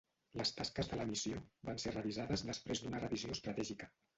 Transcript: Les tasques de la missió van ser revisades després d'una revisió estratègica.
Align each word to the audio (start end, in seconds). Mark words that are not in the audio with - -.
Les 0.39 0.51
tasques 0.59 0.89
de 0.93 0.97
la 1.01 1.05
missió 1.09 1.43
van 1.71 1.83
ser 1.85 1.93
revisades 1.99 2.47
després 2.51 2.85
d'una 2.87 3.03
revisió 3.07 3.37
estratègica. 3.39 3.93